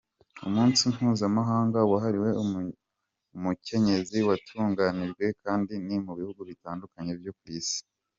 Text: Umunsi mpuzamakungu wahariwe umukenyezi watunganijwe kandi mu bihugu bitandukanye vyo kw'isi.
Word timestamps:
Umunsi 0.47 0.81
mpuzamakungu 0.93 1.77
wahariwe 1.91 2.29
umukenyezi 3.37 4.19
watunganijwe 4.27 5.25
kandi 5.43 5.73
mu 6.05 6.13
bihugu 6.19 6.41
bitandukanye 6.49 7.13
vyo 7.21 7.33
kw'isi. 7.39 7.79